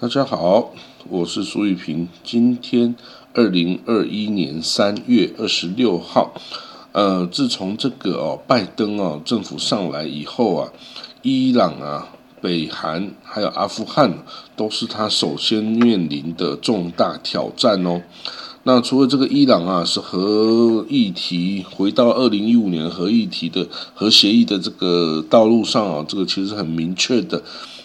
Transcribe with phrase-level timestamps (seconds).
[0.00, 0.72] 大家好，
[1.08, 2.06] 我是苏玉平。
[2.22, 2.94] 今天
[3.34, 6.34] 二零二一年三月二十六号，
[6.92, 10.72] 呃，自从这个哦，拜登哦政府上来以后啊，
[11.22, 12.06] 伊朗啊、
[12.40, 14.22] 北韩还有阿富汗
[14.54, 18.00] 都是他首先面临的重大挑战哦。
[18.62, 27.42] 那除了这个伊朗啊，是核议题回到二零一五年核议题的核协议的这个道路上啊，这个其实很明确的。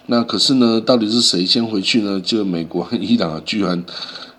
[0.07, 2.19] 那可是呢，到底是谁先回去呢？
[2.19, 3.81] 就美国和伊朗居然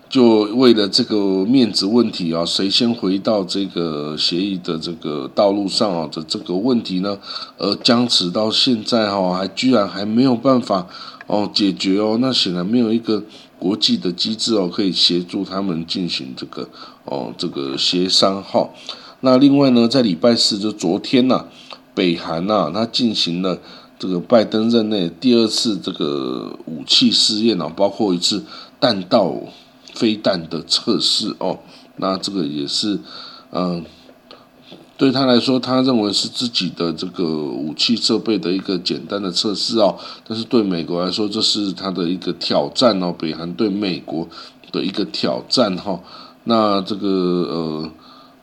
[0.07, 7.17] 就为了这个面子问题啊，谁先回到这个协议的这个道路上啊的这个问题呢，
[7.57, 10.87] 而僵持到现在哈，还居然还没有办法
[11.25, 12.19] 哦解决哦。
[12.21, 13.23] 那显然没有一个
[13.57, 16.69] 国际的机制哦，可以协助他们进行这个
[17.05, 18.69] 哦这个协商哈。
[19.21, 21.45] 那另外呢，在礼拜四就昨天呐，
[21.95, 23.59] 北韩呐，它进行了。
[23.97, 28.43] 这个拜登任内第二次这个武器试验哦，包括一次
[28.77, 29.33] 弹道
[29.93, 31.59] 飞弹的测试哦，
[31.95, 32.99] 那这个也是
[33.51, 33.85] 嗯，
[34.97, 44.27] 对他来说，他认为是自己的这个武器设备的一个简单的测试哦，但是对美国来说，这是他的一个挑战哦，北韩对美国
[44.73, 46.01] 的一个挑战哈，
[46.43, 47.91] 那这个呃，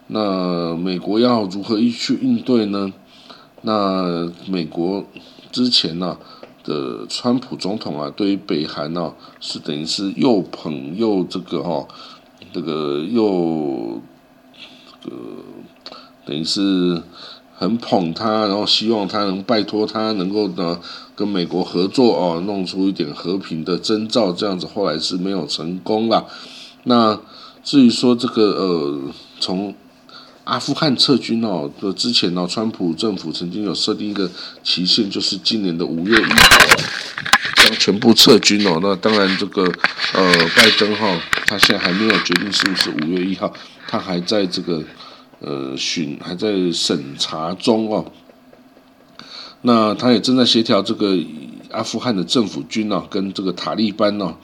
[0.06, 2.90] 那美国要如何去应对呢？
[3.60, 5.04] 那美国。
[5.52, 6.18] 之前呢
[6.64, 11.86] 的川普总统啊，对于北韩呢是等于是又捧又这个哈，
[12.52, 14.00] 这个又
[15.02, 15.16] 这个
[16.24, 17.02] 等于是
[17.54, 20.80] 很捧他，然后希望他能拜托他能够呢
[21.14, 26.24] 跟美国合作哦，弄出一点和平的征兆，这样子后来是没有成功啦。
[26.84, 27.20] 那
[27.62, 29.74] 至于说这个呃从。
[30.44, 34.28] 阿富汗撤军哦，的之前呢，川普政府曾经有设定一个
[34.64, 36.58] 期限，就是今年的五月一号
[37.56, 38.80] 将全部撤军哦。
[38.82, 39.62] 那当然，这个
[40.14, 41.16] 呃，拜登哈，
[41.46, 43.52] 他现在还没有决定是不是五月一号，
[43.86, 44.82] 他还在这个
[45.38, 48.10] 呃询，还在审查中哦。
[49.60, 51.16] 那他也正在协调这个
[51.70, 54.34] 阿富汗的政府军哦，跟这个塔利班呢。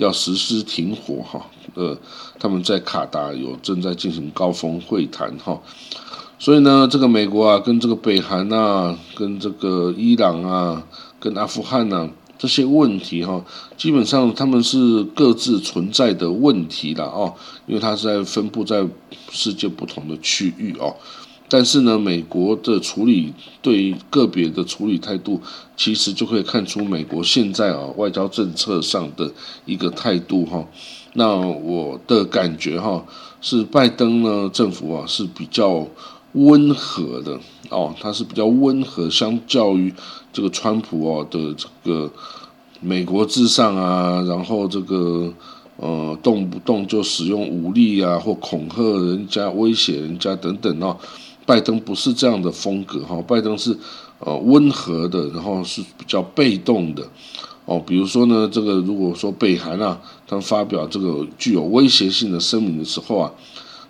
[0.00, 1.96] 要实施停火哈，呃，
[2.38, 5.60] 他们在卡达有正在进行高峰会谈哈，
[6.38, 10.82] 所以呢，这个美国啊，跟这个北韩啊，跟这个伊朗啊，
[11.20, 13.44] 跟阿富汗呐这些问题哈，
[13.76, 17.34] 基本上他们是各自存在的问题了哦，
[17.66, 18.82] 因为它是在分布在
[19.30, 20.96] 世界不同的区域哦。
[21.52, 25.40] 但是呢，美国的处理对个别的处理态度，
[25.76, 29.32] 其实就可以看出美国现在啊外交政策上的
[29.64, 30.64] 一个态度哈。
[31.14, 33.04] 那我的感觉哈，
[33.40, 35.84] 是拜登呢政府啊是比较
[36.34, 37.36] 温和的
[37.68, 39.92] 哦，他是比较温和，相较于
[40.32, 42.08] 这个川普哦的这个
[42.80, 45.34] 美国至上啊，然后这个
[45.78, 50.96] 呃动不动就使用武力啊，或恐吓人家、威胁人家等等哦。
[51.46, 53.76] 拜登不是这样的风格哈，拜登是
[54.20, 57.02] 呃温和的，然后是比较被动的
[57.64, 57.82] 哦。
[57.84, 63.32] 比如说呢，这个如果说北韩啊，他发表这个具有威胁性的声明的时候啊，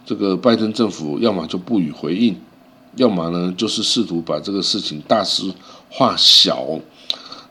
[0.07, 2.35] 这个拜登政府要么就不予回应，
[2.97, 5.53] 要么呢就是试图把这个事情大事
[5.91, 6.65] 化小。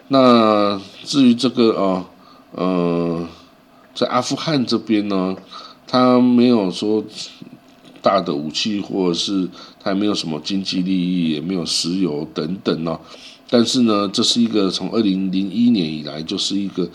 [0.07, 2.05] 那至于这个啊，
[2.53, 3.27] 呃，
[3.93, 5.35] 在阿富汗这边呢，
[5.85, 7.03] 他没有说。
[8.01, 9.47] 大的武器，或者是
[9.79, 12.99] 它也没有什么经济利益，也没有石油等等哦。
[13.49, 16.87] 但是呢，这是一个从二零零一年以来就是一个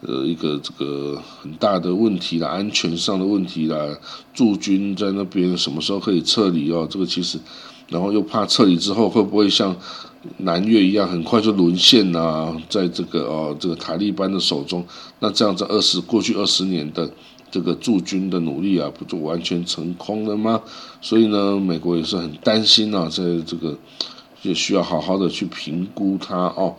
[0.00, 3.96] 呃一个这个很大的问题啦，安全上的问题啦。
[4.32, 6.88] 驻军在那边什么时候可以撤离哦？
[6.90, 7.38] 这个其实，
[7.88, 9.76] 然后又怕撤离之后会不会像
[10.38, 12.56] 南越一样很快就沦陷呐？
[12.70, 14.84] 在这个哦这个塔利班的手中，
[15.20, 17.10] 那这样在二十过去二十年的。
[17.50, 20.60] 这个驻军的努力啊，不就完全成功了吗？
[21.00, 23.74] 所以呢，美国也是很担心啊，在这个
[24.42, 26.76] 也需要好好的去评估它哦。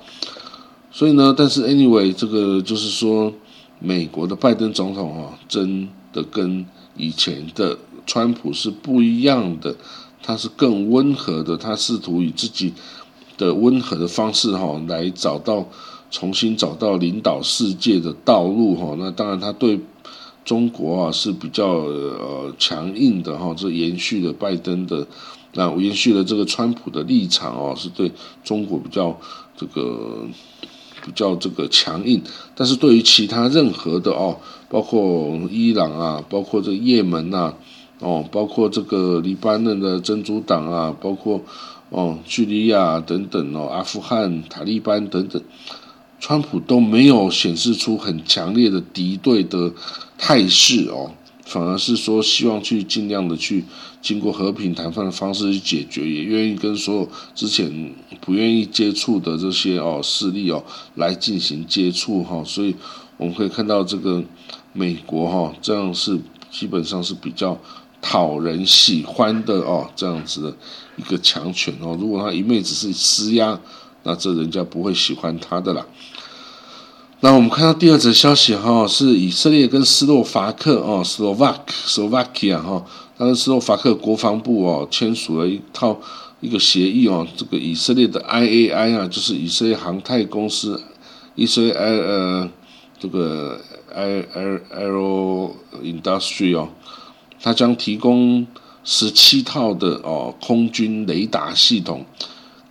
[0.92, 3.33] 所以呢，但是 anyway，这个就是说，
[3.80, 9.75] 美国的拜登总统啊，真的跟以前的川普是不一样的，
[10.22, 12.74] 他是更温和的，他试图以自己
[13.38, 15.65] 的温和的方式哈，来找到
[16.12, 18.95] 重新找到领导世界的道路哈。
[19.00, 19.80] 那当然，他对。
[20.50, 25.06] 中国啊是比较呃强硬的哈，这延续了拜登的，
[25.54, 28.12] 那延续了这个川普的立场哦，是对
[28.44, 29.16] 中国比较
[29.56, 30.25] 这个
[31.06, 32.19] 比较这个强硬，
[32.56, 34.36] 但是对于其他任何的哦，
[34.68, 37.54] 包括伊朗啊，包括这个也门呐，
[38.00, 41.40] 哦，包括这个黎巴嫩的真主党啊，包括
[41.92, 45.40] 哦叙利亚等等哦，阿富汗塔利班等等。
[46.19, 49.71] 川普都没有显示出很强烈的敌对的
[50.18, 51.12] 态势哦，
[51.45, 53.63] 反而是说希望去尽量的去
[54.01, 60.62] 经过和平谈判的方式去解决，也愿意跟所有之前不愿意接触的这些哦势力哦
[60.95, 62.75] 来进行接触哈，所以
[63.18, 64.22] 我们可以看到这个
[64.74, 66.19] 美国哈这样是
[66.51, 67.57] 基本上是比较
[68.01, 70.57] 讨人喜欢的哦这样子的
[70.98, 73.57] 一个强权哦，如果他一昧只是施压。
[74.04, 75.86] 那这人家不会喜欢他的啦。
[77.22, 82.86] 那我们看到第二则消息哈，是以色列跟斯洛伐克哦，Slovak，Slovakia 哈，
[83.18, 86.00] 但是斯洛伐克国防部哦签署了一套
[86.40, 90.81] 一个协议哦，这个以色列的 IAI 啊，就是以色列航太公司，
[91.36, 92.50] 以色列呃
[92.98, 93.60] 这个
[93.94, 95.51] I I Aero
[95.84, 96.69] Industry 哦，
[97.42, 98.48] 它将提供
[98.86, 102.06] 十七套的哦空军雷达系统。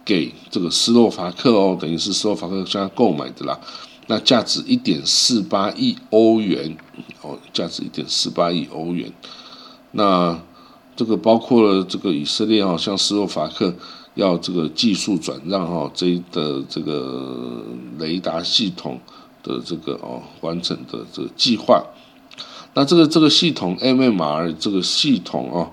[0.08, 3.60] 给这个斯洛伐克哦，等于是斯洛伐克向他购买的啦。
[4.06, 6.74] 那价值一点四八亿欧元
[7.20, 9.12] 哦，价值一点四八亿欧元。
[9.90, 10.40] 那
[10.96, 13.74] 这个包括了这个以色列哦，向斯洛伐克
[14.14, 17.62] 要这个技术转让哈，这的这个
[17.98, 18.98] 雷达系统
[19.42, 21.84] 的这个哦完整的这个计划。
[22.72, 25.70] 那这个这个系统 MMR 这个系统哦，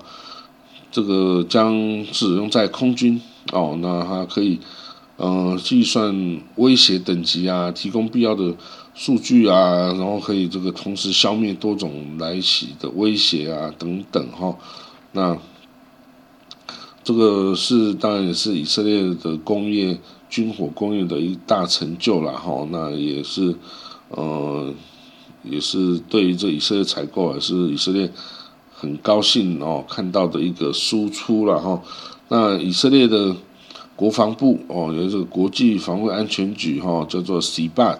[0.92, 3.18] 这个将使用在空军。
[3.52, 4.58] 哦，那它可以，
[5.16, 8.54] 呃，计算威胁等级啊，提供必要的
[8.94, 14.56] 数据啊，然后可以这个同时消灭多种来袭的威胁啊，等等哈。
[15.12, 15.38] 那
[17.04, 19.96] 这个是当然也是以色列的工业
[20.28, 22.66] 军火工业的一大成就了哈。
[22.70, 23.54] 那也是，
[24.08, 24.74] 呃，
[25.44, 28.10] 也是对于这以色列采购也是以色列
[28.74, 31.80] 很高兴哦看到的一个输出了哈。
[32.28, 33.34] 那以色列的
[33.94, 37.98] 国防部哦，有这个国际防卫安全局哈，叫做 CBAT。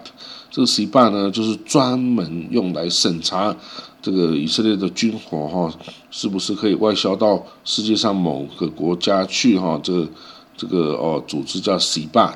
[0.51, 3.55] 这个 CBAT 呢，就是专门用来审查
[4.01, 5.73] 这个以色列的军火哈，
[6.11, 9.79] 是不是可以外销到世界上某个国家去哈？
[9.83, 10.07] 这
[10.55, 12.35] 这个哦，组织叫 CBAT。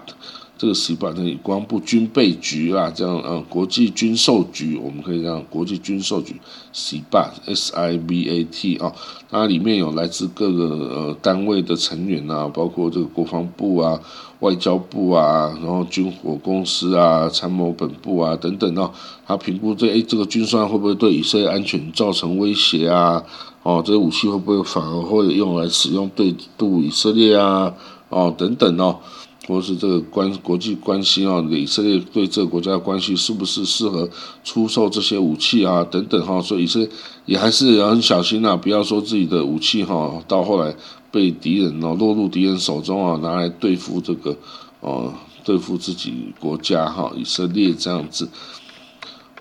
[0.61, 6.39] 这个 s i b a 国防部军备局啦，这样呃，国际军售局，我们可以让国际军售局
[6.71, 8.93] s i b a S I B A T 啊，
[9.31, 13.99] 它里面有来自各个呃单位的成员啊，包括这个国防部啊、
[14.41, 18.91] 外交部啊，然后军火公司啊、参谋本部啊等等哦，
[19.25, 23.23] 它评估这诶这个军算会不会对以色列安全造成威胁啊？
[23.63, 27.73] 哦，这些武器会不会反而会用来使用对渡以色列啊？
[28.09, 28.99] 哦，等等哦。
[29.47, 34.07] 或是这个关国际关系啊，以色列对这个国家的关系是不是适合
[34.43, 35.83] 出售这些武器啊？
[35.83, 36.89] 等等哈，所以以色列
[37.25, 40.75] 也还是要很小心呐，不要说自己的武器哈，到后来
[41.11, 44.37] 被敌人哦落入敌人手中啊，拿来对付这个
[44.79, 45.11] 哦
[45.43, 48.29] 对付自己国家哈，以色列这样子。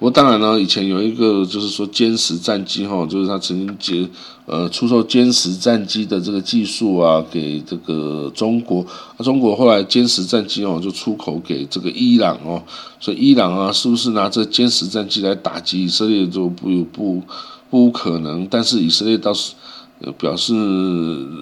[0.00, 4.08] 不过当然呢，以前有一个就是说歼十战机哈，就是他曾经接
[4.46, 8.82] 呃出售歼十战机的这个技术啊，给这个中国，
[9.18, 12.62] 中国后来歼十战机哦就出口给这个伊朗哦，
[12.98, 17.22] 所以伊朗啊是不是拿这歼十战机来打击以色列就不不
[17.68, 19.52] 不可能，但是以色列倒是
[20.16, 20.54] 表示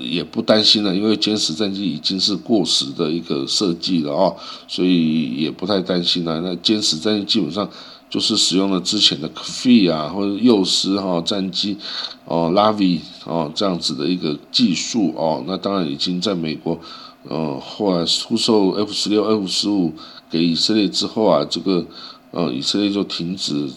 [0.03, 4.35] 也不担心了，因为歼十战机已经是过时的一个设计了哦，
[4.67, 6.41] 所以也不太担心了。
[6.41, 7.71] 那歼十战机基本上。
[8.11, 11.77] 就是使用了之前的科菲啊，或者幼狮哈战机，
[12.25, 16.79] 哦，拉维哦这样子的一个技术哦，那当然已经在美国，
[17.25, 19.93] 呃，后来出售 F 十六、F 十五
[20.31, 21.85] 给以色列之后啊，这个
[22.31, 23.69] 呃以色列就停止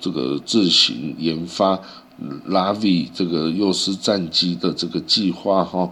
[0.00, 1.80] 这个自行研发
[2.46, 5.90] 拉维这个幼狮战机的这个计划哈。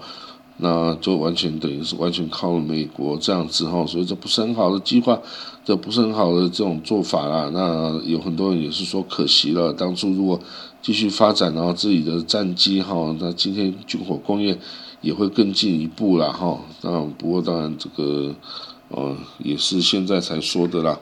[0.58, 5.20] 那就完全等于是完全靠美国这样子哈，所以这不是很好的计划，
[5.64, 7.50] 这不是很好的这种做法啦。
[7.52, 10.40] 那有很多人也是说可惜了，当初如果
[10.80, 14.58] 继续发展然后自己的战机哈，那今天军火工业
[15.02, 16.58] 也会更进一步了哈。
[16.82, 18.34] 那不过当然这个
[18.88, 20.98] 呃也是现在才说的啦。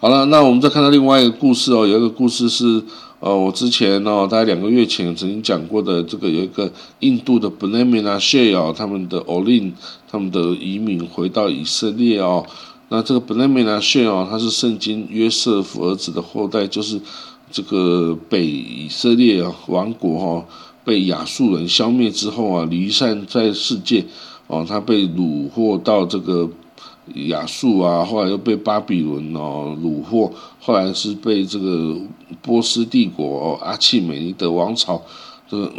[0.00, 2.82] 好了，那我们再看到另外一个故事哦，有一个故事是。
[3.20, 9.72] 呃，我之前哦，大概两个月前曾经讲过的，这个有一个印度的 Benjamin s h e 他们的 Olin，
[10.08, 12.46] 他们的移民回到以色列哦。
[12.90, 17.00] 那这个 Benjamin s h e 哦，他是圣经约瑟夫儿子的后代，就是
[17.50, 20.46] 这个北以色列王国哈
[20.84, 24.04] 被亚述人消灭之后啊，离散在世界
[24.46, 26.48] 哦，他被掳获到这个。
[27.28, 31.96] 亚述啊，后来又被巴比伦哦虏获，后来是被这个
[32.42, 35.02] 波斯帝国哦阿契美尼德王朝
[35.48, 35.72] 这个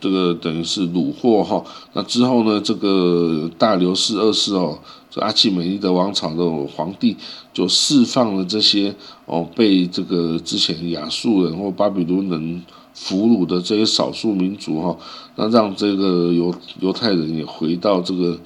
[0.00, 1.64] 这个等于是虏获哈。
[1.92, 4.78] 那之后呢，这个大流士二世哦，
[5.10, 7.16] 这阿契美尼德王朝的皇帝
[7.52, 8.94] 就释放了这些
[9.26, 12.62] 哦被这个之前亚述人或巴比伦人
[12.94, 14.96] 俘虏的这些少数民族哈，
[15.36, 18.38] 那让这个犹犹太人也回到这个。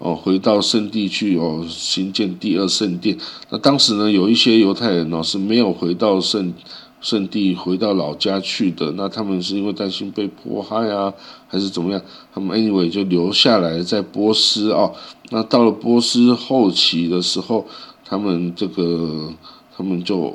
[0.00, 3.18] 哦，回到圣地去哦，新建第二圣殿。
[3.50, 6.54] 那当时呢，有一些犹太人哦是没有回到圣
[7.02, 8.90] 圣地，回到老家去的。
[8.92, 11.12] 那他们是因为担心被迫害啊，
[11.46, 12.00] 还是怎么样？
[12.32, 14.90] 他们 anyway 就留下来在波斯哦。
[15.28, 17.66] 那到了波斯后期的时候，
[18.02, 19.30] 他们这个
[19.76, 20.34] 他们就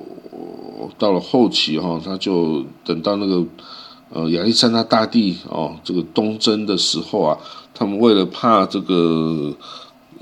[1.00, 3.44] 到了后期哈，他就等到那个
[4.16, 7.38] 呃亚历山大大帝哦，这个东征的时候啊。
[7.78, 9.54] 他们为了怕这个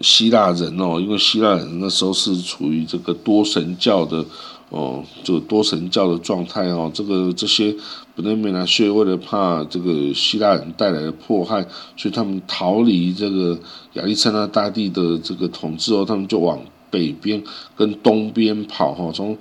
[0.02, 4.26] 希腊人哦，因为希腊人那时候是处于这个多神教的
[4.70, 7.72] 哦，这个多神教的状态哦，这个这些
[8.16, 11.62] 本内美拿血为了怕这个希腊人带来的迫害，
[11.96, 13.56] 所以他们逃离这个
[13.94, 16.60] 亚历山大大帝的这个统治哦，他们就往
[16.90, 17.44] 北边
[17.76, 19.38] 跟东边跑哈，从。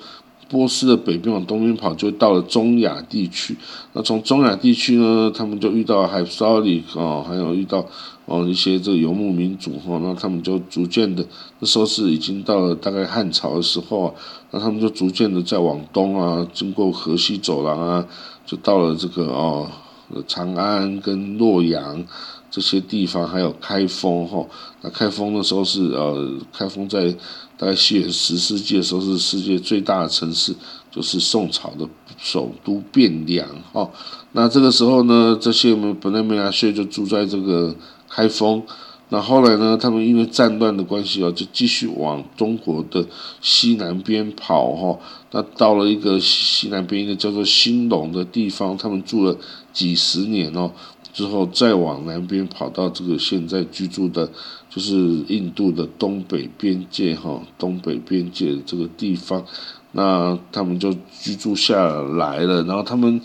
[0.53, 3.57] 波斯的北边往东边跑，就到了中亚地区。
[3.95, 7.87] 那从中亚地区呢，他们就遇到海沙里哦，还有遇到
[8.27, 9.99] 哦一些这个游牧民族哈。
[10.03, 11.25] 那他们就逐渐的，
[11.61, 14.15] 那时候是已经到了大概汉朝的时候啊。
[14.51, 18.07] 那他们就逐渐的在往东啊，经过河西走廊啊，
[18.45, 19.67] 就到了这个哦
[20.27, 22.05] 长安跟洛阳
[22.53, 24.47] 这些地方，还有开封哈。
[24.83, 27.13] 那开封的时候是呃开封在。
[27.59, 30.53] 大概西元十世纪的时候，是世界最大的城市，
[30.91, 33.49] 就是宋朝的首都汴梁。
[33.71, 33.89] 哦，
[34.33, 37.73] 那这个时候呢，这些我们本来没拿血就住在这个
[38.09, 38.61] 开封。
[39.11, 43.07] 那后来呢，他们因为战乱的关系哦，就继续往中国的
[43.41, 44.73] 西南边跑。
[44.73, 44.99] 哈，
[45.31, 49.37] 那到了一个西南边一个叫做兴隆的地方，他们住了
[49.73, 50.73] 几十年哦。
[51.13, 54.31] 之后再往南边跑到这个现在居住的，
[54.71, 54.95] 就是
[55.29, 59.45] 印度的东北边界哈，东北边界这个地方，
[59.93, 62.63] 那他们就居住下来了。
[62.63, 63.21] 然后他们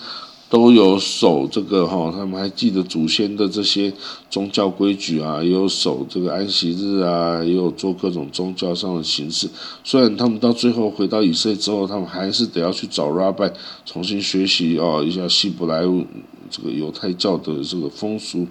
[0.50, 3.94] 都有守这个哈，他们还记得祖先的这些
[4.29, 9.50] 宗教规矩啊，也有守这个安息日啊，也有做各种宗教上的形式。
[9.84, 13.53] 虽然他们到最后回到以色列之后，他们还是得要去找 Rabbi
[13.86, 16.06] 重新学习哦一下希伯来文。
[16.50, 18.48] 这个犹太教的这个风俗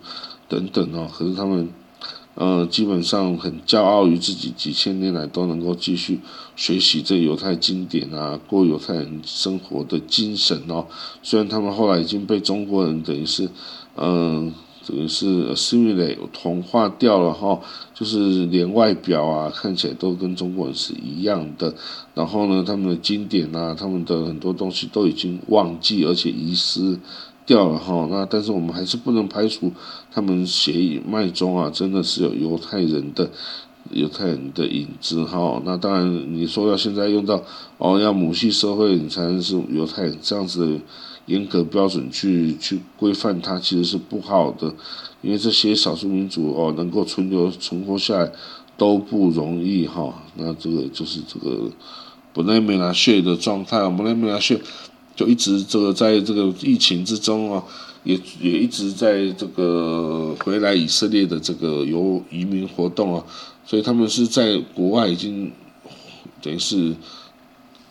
[0.49, 1.69] 等等哦，可是他们
[2.35, 6.21] 呃基本上很骄傲于自己几千年来都能够继续
[6.55, 10.87] 学习这犹太经典啊，过犹太人生活的精神哦。
[11.23, 13.49] 虽然他们后来已经被中国人等于是
[13.97, 14.53] 嗯，
[14.87, 17.59] 等于是 simulate 同化掉了哈，
[17.95, 21.75] 就是连外表啊看起来都跟中国人是一样的。
[22.15, 26.99] 然后呢，他们的经典啊，他们的很多东西都已经忘记而且遗失。
[27.47, 29.73] 掉了哈，那但是我们还是不能排除
[30.13, 33.31] 他们血脉中啊，真的是有犹太人的
[33.93, 35.63] 犹太人的影子哈。
[35.65, 37.41] 那当然你说要现在用到
[37.79, 40.81] 哦，要母系社会你才能是犹太人这样子的
[41.27, 44.75] 严格标准去去规范它，其实是不好的，
[45.23, 48.33] 因为这些少数民族哦能够存留存活下来
[48.77, 50.13] 都不容易哈。
[50.35, 51.71] 那这个就是这个
[52.35, 54.61] 本来没拿血的状态，本来没拿血。
[55.17, 57.65] 就一直这个在这个疫情之中啊，
[58.05, 63.25] 也也一直在这个回来以色列的这个游移民活动啊，
[63.65, 65.51] 所以他们是在国外已经
[66.43, 66.95] 等于是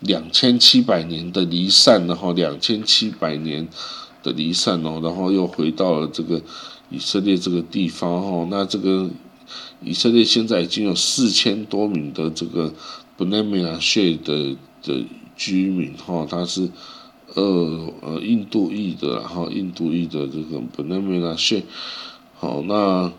[0.02, 3.68] 两千七百年的离散了哈，两千七百年
[4.22, 6.40] 的离散哦，然后又回到了这个
[6.92, 9.10] 以色列这个地方哦，那这个
[9.82, 12.72] 以色列现在已经有四千多名的这个
[13.18, 15.04] 本内米亚血的的
[15.36, 16.70] 居民哈，他是。
[17.36, 21.64] 呃呃，印度裔的，然后印度裔的这个本来没那些，
[22.34, 23.12] 好，那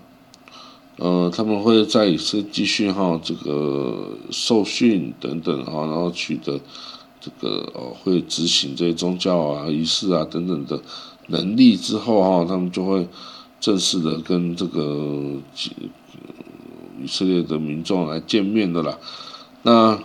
[0.96, 6.58] 呃，他们会在以色列继续哈这个受训等等哈，然后取得
[7.20, 10.80] 这个哦会执行这些宗教啊仪式啊等等的
[11.26, 13.06] 能力之后哈，他们就会
[13.60, 15.36] 正式的跟这个
[17.02, 18.98] 以色列的民众来见面的啦，
[19.62, 19.98] 那。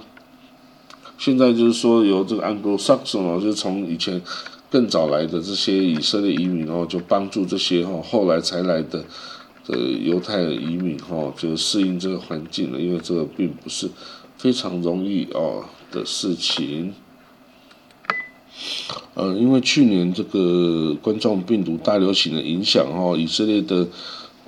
[1.23, 4.19] 现在就是说，由这个 Anglo-Saxon 哦，就从以前
[4.71, 9.05] 更早来的这些以色列移民哦，就帮助这些哈后来才来的
[9.67, 12.79] 的犹太移民哈，就适应这个环境了。
[12.79, 13.87] 因为这个并不是
[14.35, 16.91] 非常容易哦的事情。
[19.13, 23.87] 呃，因为去年这个冠状病毒大流行的影响哈，以色列的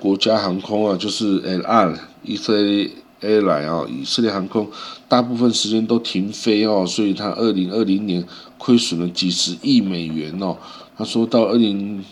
[0.00, 2.90] 国家航空啊，就是 LR 以色列。
[3.24, 4.68] A 来啊，以色列航空
[5.08, 8.22] 大部分时间都停飞哦，所以它二零二零年
[8.58, 10.56] 亏损了几十亿美元哦。
[10.96, 12.04] 他说到二零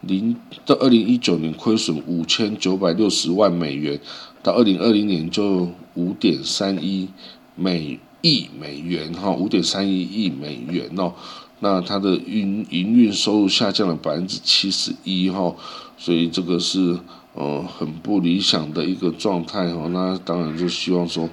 [0.00, 3.98] 零到二零一九年亏损五千九百六十万美元，
[4.42, 7.08] 到二零二零年就五点三一
[7.54, 11.14] 美亿美元哈，五点三一亿美元哦。
[11.60, 15.54] 那它的营营运收入下降了百分之七十一哈，
[15.96, 16.98] 所以这个是
[17.36, 19.86] 呃很不理想的一个状态哈。
[19.92, 21.28] 那当然就希望说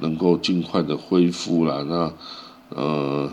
[0.00, 1.84] 能够尽快的恢复了。
[1.84, 2.12] 那
[2.70, 3.30] 呃，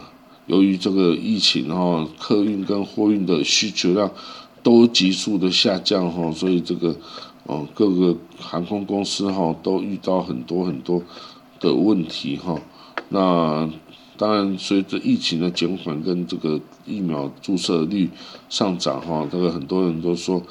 [0.48, 4.10] 由于这个疫情哈，客运跟货运的需求量
[4.64, 6.96] 都急速的下降哈，所以这个
[7.44, 11.02] 哦各个航空公司哈都遇到很多很多
[11.60, 12.60] 的问题哈。
[13.10, 13.70] 那
[14.18, 18.10] 当然，随着疫情的减缓跟这个疫苗注射率
[18.48, 20.42] 上涨哈，这个很多人都说，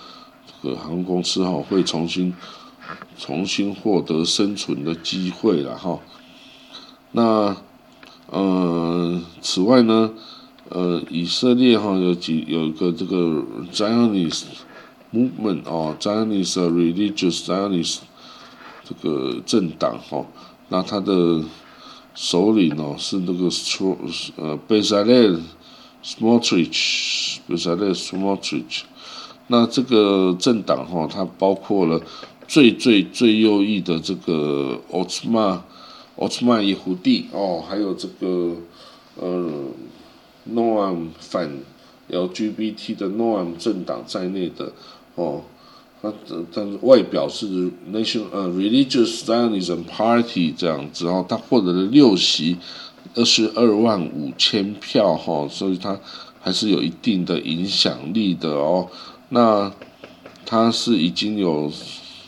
[0.63, 2.35] 个航空公司哈会重新
[3.19, 5.99] 重新获得生存的机会了哈。
[7.13, 7.57] 那
[8.27, 10.13] 呃，此外呢，
[10.69, 14.45] 呃，以色列哈有几有一个这个 Zionist
[15.13, 17.99] movement 哦，Zionist religious Zionist
[18.85, 20.27] 这个政党哈，
[20.69, 21.43] 那它的。
[22.17, 23.99] 首领哦是那个说
[24.37, 25.37] 呃贝塞列
[26.05, 28.83] Smotrich 贝塞列 Smotrich，
[29.49, 32.01] 那这个政党哈它包括了
[32.49, 35.63] 最最最右翼的这个奥斯曼
[36.17, 38.57] 奥斯曼耶胡蒂哦，还有这个
[39.17, 39.51] 呃
[40.45, 41.51] 诺安反
[42.11, 44.73] LGBT 的诺安政党在内的
[45.15, 45.43] 哦。
[46.03, 46.13] 它
[46.53, 52.59] 但是外表是 nation 呃 religious Zionism party 这样子，然后他获得了六席，
[53.15, 55.99] 二十二万五千票哈，所以他
[56.43, 58.87] 还是有一定的影响力的哦。
[59.31, 59.73] 那
[60.47, 61.71] 他是已经有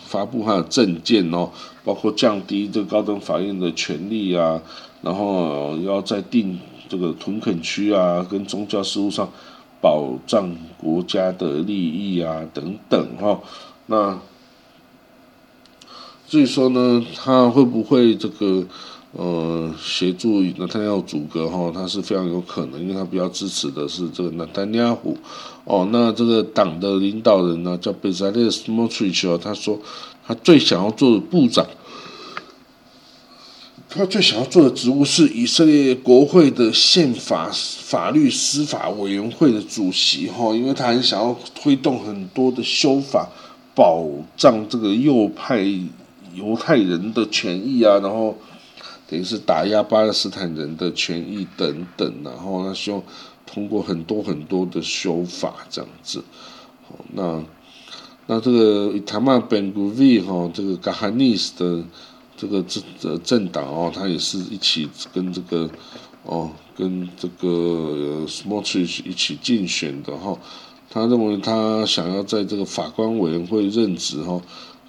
[0.04, 1.50] 发布他的政见哦，
[1.84, 4.60] 包括降低这个高等法院的权利啊，
[5.02, 9.28] 然后要在定这个屯垦区啊，跟宗教事务上
[9.80, 13.40] 保障国家的利益啊等等哈。
[13.86, 14.18] 那
[16.26, 18.66] 至于说呢，他会不会这个
[19.16, 21.70] 呃协助纳坦亚阻隔哈？
[21.74, 25.16] 他是非常有可能，因为他比较支持的是这个纳坦亚胡
[25.64, 25.88] 哦。
[25.90, 29.78] 那这个党的领导人呢叫贝塞列斯莫茨奇哦，他说
[30.26, 31.66] 他最想要做的部长，
[33.88, 43.28] 他最想要做的职务是以色列国会的宪法法律司法委员会的主席哈，因为他很想要推动很多的修法。
[43.74, 44.06] 保
[44.38, 45.60] 障这个右派
[46.34, 48.34] 犹太人的权益啊，然后
[49.08, 53.02] 等于是打压巴勒斯坦人的权益等等，然后他希望
[53.46, 56.22] 通过很多很多的修法这样子。
[57.12, 57.42] 那
[58.26, 61.84] 那这个伊塔马本古维哈，这个嘎哈尼斯的
[62.36, 62.82] 这个政
[63.22, 65.70] 政党哦，他也是一起跟这个
[66.24, 70.36] 哦跟这个 Smotrich 一起竞选的哈。
[70.90, 74.40] 他认为他想要在这个法官委员会任职哈，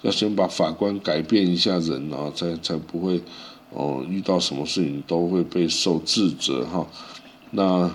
[0.02, 3.22] 要先把法官改变一下人啊，才才不会
[3.70, 6.86] 哦遇到什么事情都会被受指责哈。
[7.50, 7.90] 那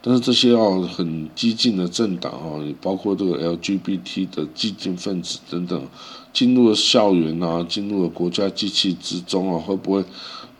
[0.00, 5.86] 但是这些哦很激进的政党哦，也包括这个 LGBT 的激进分子等等，
[6.32, 10.04] 进入了校园啊，进入了国家机器之中啊，会不会？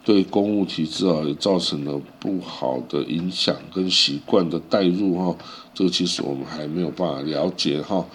[0.05, 5.37] 对公务体制啊，也造成了不好的影响跟习惯的带入哈，
[5.73, 8.05] 这个其实我们还没有办法了解哈。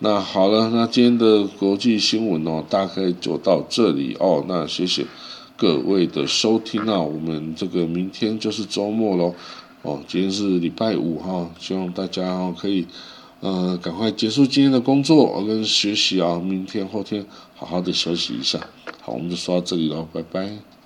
[0.00, 4.44] 那好了，那今天的国际新闻哦，大概就到这里哦。
[4.46, 5.04] 那谢谢
[5.56, 9.34] 各位的收听啊，我们这个明天就是周末喽
[9.82, 12.86] 哦，今天是礼拜五哈，希望大家哦可以
[13.40, 18.60] 呃赶快结束今天的工作跟学习啊，明天后天好好的休息一下。
[19.02, 20.77] 好，我们就说到这里喽，拜拜。